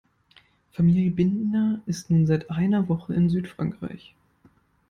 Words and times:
Familie 0.71 1.11
Binder 1.11 1.79
ist 1.85 2.09
nun 2.09 2.25
seit 2.25 2.49
einer 2.49 2.89
Woche 2.89 3.13
in 3.13 3.29
Südfrankreich. 3.29 4.15